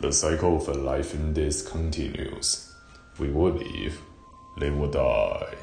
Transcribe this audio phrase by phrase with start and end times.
[0.00, 2.72] The cycle of life in this continues.
[3.18, 4.00] We will live,
[4.60, 5.56] they will die.